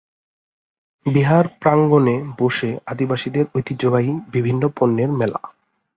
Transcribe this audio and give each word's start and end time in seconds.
বিহার-প্রাঙ্গনে 1.05 2.15
বসে 2.39 2.69
আদিবাসীদের 2.85 3.45
ঐতিহ্যবাহী 3.55 4.13
বিভিন্ন 4.27 4.63
পণ্যের 4.77 5.11
মেলা। 5.11 5.41